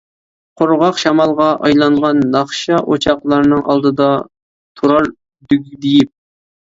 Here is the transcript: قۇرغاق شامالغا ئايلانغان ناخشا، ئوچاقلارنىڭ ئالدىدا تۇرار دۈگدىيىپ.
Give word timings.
قۇرغاق 0.59 0.95
شامالغا 1.01 1.49
ئايلانغان 1.67 2.23
ناخشا، 2.35 2.79
ئوچاقلارنىڭ 2.87 3.61
ئالدىدا 3.75 4.09
تۇرار 4.81 5.11
دۈگدىيىپ. 5.53 6.15